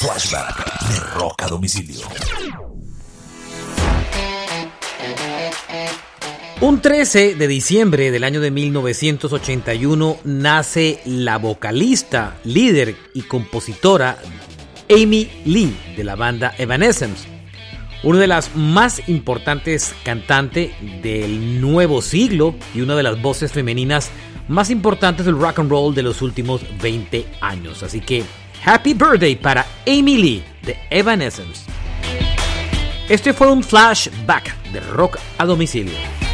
Flashback 0.00 0.88
de 0.90 1.00
Rock 1.18 1.42
a 1.42 1.48
Domicilio. 1.48 2.06
Un 6.60 6.80
13 6.80 7.34
de 7.34 7.48
diciembre 7.48 8.12
del 8.12 8.22
año 8.22 8.40
de 8.40 8.52
1981 8.52 10.18
nace 10.22 11.00
la 11.04 11.38
vocalista, 11.38 12.36
líder 12.44 12.94
y 13.12 13.22
compositora 13.22 14.18
Amy 14.88 15.28
Lee 15.44 15.76
de 15.96 16.04
la 16.04 16.14
banda 16.14 16.54
Evanescence, 16.58 17.26
una 18.04 18.20
de 18.20 18.28
las 18.28 18.54
más 18.54 19.08
importantes 19.08 19.96
cantantes 20.04 20.70
del 21.02 21.60
nuevo 21.60 22.02
siglo 22.02 22.54
y 22.72 22.82
una 22.82 22.94
de 22.94 23.02
las 23.02 23.20
voces 23.20 23.50
femeninas 23.50 24.12
más 24.46 24.70
importantes 24.70 25.26
del 25.26 25.40
rock 25.40 25.58
and 25.58 25.70
roll 25.70 25.92
de 25.92 26.04
los 26.04 26.22
últimos 26.22 26.62
20 26.80 27.26
años. 27.40 27.82
Así 27.82 28.00
que 28.00 28.22
happy 28.64 28.94
birthday 28.94 29.36
para 29.36 29.66
Amy 29.86 30.16
Lee 30.16 30.44
de 30.62 30.76
Evanescence. 30.90 31.62
Este 33.08 33.32
fue 33.32 33.50
un 33.50 33.62
flashback 33.62 34.54
de 34.72 34.80
rock 34.80 35.18
a 35.38 35.46
domicilio. 35.46 36.27